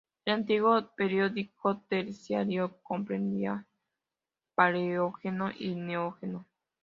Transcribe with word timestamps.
El 0.25 0.33
antiguo 0.33 0.89
Período 0.95 1.31
Terciario 1.87 2.79
comprendía 2.81 3.67
Paleógeno 4.55 5.51
y 5.59 5.75
Neógeno. 5.75 6.47